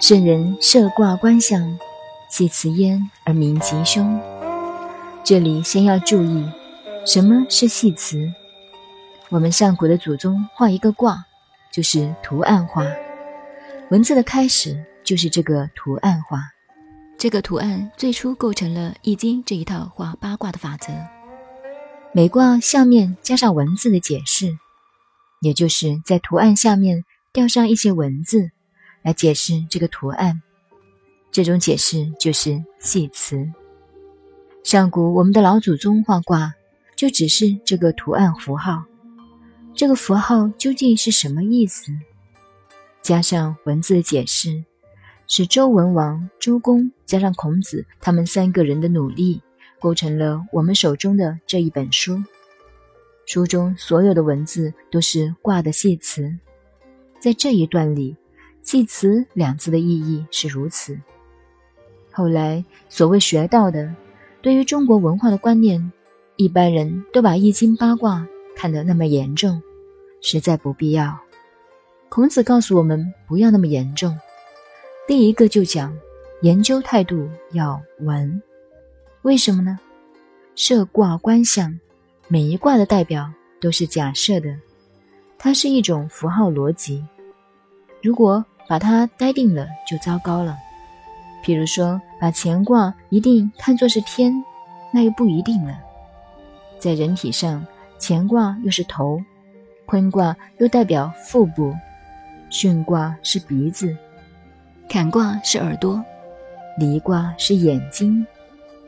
[0.00, 1.78] 圣人设卦观象，
[2.30, 4.18] 系辞焉而名吉凶。
[5.22, 6.48] 这里先要注意，
[7.04, 8.32] 什么是系辞？
[9.28, 11.22] 我们上古的祖宗画一个卦，
[11.70, 12.82] 就是图案画，
[13.90, 16.40] 文字的开始就是这个图案画。
[17.18, 20.94] 这个图案最初构成了《易经》这一套画八卦的法则。
[22.14, 24.56] 每卦下面加上文字的解释，
[25.42, 27.04] 也就是在图案下面
[27.34, 28.50] 吊上一些文字
[29.02, 30.40] 来解释这个图案。
[31.30, 33.48] 这种解释就是系辞。
[34.62, 36.52] 上古我们的老祖宗画卦，
[36.96, 38.84] 就只是这个图案符号。
[39.74, 41.92] 这个符号究竟是什么意思？
[43.02, 44.64] 加上文字解释，
[45.26, 49.40] 是周文王、周公加上孔子他们三个人的努力。
[49.82, 52.22] 构成了我们手中的这一本书，
[53.24, 56.30] 书中所有的文字都是卦的系辞。
[57.18, 58.14] 在这一段里
[58.70, 60.96] ，“祭辞”两字的意义是如此。
[62.12, 63.92] 后来所谓学到的，
[64.40, 65.90] 对于中国文化的观念，
[66.36, 69.60] 一般人都把易经八卦看得那么严重，
[70.20, 71.18] 实在不必要。
[72.08, 74.16] 孔子告诉我们不要那么严重。
[75.04, 75.92] 第一个就讲
[76.42, 78.40] 研究态度要稳。
[79.22, 79.76] 为什么呢？
[80.54, 81.76] 设卦观象，
[82.28, 83.28] 每一卦的代表
[83.60, 84.56] 都是假设的，
[85.36, 87.04] 它是一种符号逻辑。
[88.00, 90.56] 如果把它待定了，就糟糕了。
[91.42, 94.32] 譬如说，把乾卦一定看作是天，
[94.92, 95.76] 那又不一定了。
[96.78, 97.66] 在人体上，
[97.98, 99.20] 乾卦又是头，
[99.86, 101.74] 坤卦又代表腹部，
[102.48, 103.96] 巽卦是鼻子，
[104.88, 106.00] 坎卦是耳朵，
[106.78, 108.24] 离卦是眼睛。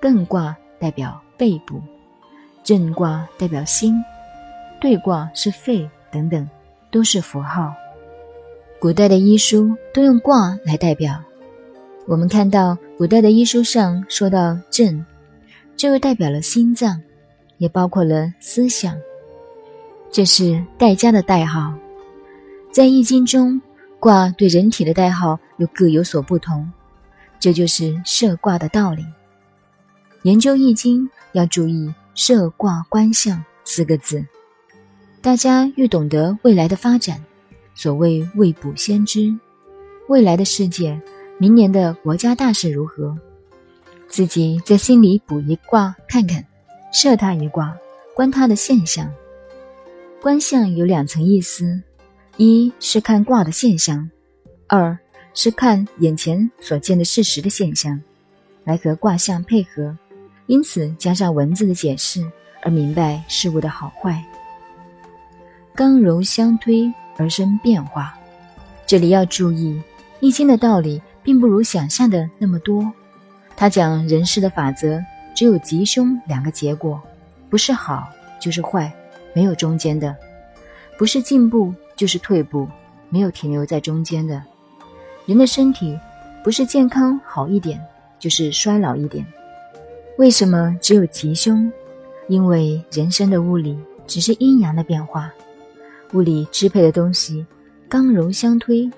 [0.00, 1.82] 艮卦代表背部，
[2.62, 4.00] 震卦代表心，
[4.80, 6.48] 兑卦是肺等等，
[6.92, 7.74] 都是符号。
[8.84, 11.18] 古代的医书都用卦来代表。
[12.06, 15.02] 我们看到古代的医书上说到震，
[15.74, 17.00] 这又代表了心脏，
[17.56, 18.94] 也包括了思想。
[20.12, 21.72] 这是代家的代号。
[22.70, 23.58] 在易经中，
[23.98, 26.70] 卦对人体的代号又各有所不同，
[27.40, 29.02] 这就是设卦的道理。
[30.24, 34.22] 研究易经要注意“设卦观象”四个字，
[35.22, 37.24] 大家越懂得未来的发展，
[37.74, 39.34] 所谓未卜先知，
[40.08, 41.00] 未来的世界，
[41.38, 43.16] 明年的国家大事如何，
[44.08, 46.44] 自己在心里卜一卦看看，
[46.92, 47.76] 设他一卦，
[48.14, 49.12] 观他的现象。
[50.22, 51.82] 观象有两层意思，
[52.36, 54.08] 一是看卦的现象，
[54.68, 54.96] 二
[55.34, 58.00] 是看眼前所见的事实的现象，
[58.64, 59.94] 来和卦象配合。
[60.46, 62.24] 因此，加上文字的解释，
[62.62, 64.24] 而明白事物的好坏。
[65.74, 68.16] 刚柔相推而生变化。
[68.86, 69.80] 这里要注意，
[70.20, 72.92] 《易经》的道理并不如想象的那么多。
[73.56, 75.02] 他讲人事的法则，
[75.34, 77.00] 只有吉凶两个结果，
[77.48, 78.08] 不是好
[78.40, 78.92] 就是坏，
[79.32, 80.14] 没有中间的；
[80.98, 82.68] 不是进步就是退步，
[83.08, 84.42] 没有停留在中间的。
[85.26, 85.98] 人的身体，
[86.42, 87.80] 不是健康好一点，
[88.18, 89.24] 就是衰老一点。
[90.18, 91.72] 为什么只有吉凶？
[92.28, 95.32] 因为人生的物理只是阴阳的变化，
[96.14, 97.44] 物理支配的东西
[97.88, 98.88] 刚柔相推，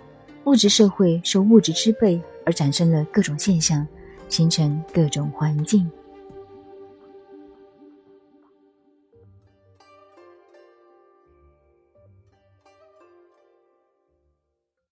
[0.44, 3.87] 物质社会受物质支配而产生了各种现象，
[4.28, 5.91] 形成各种环境。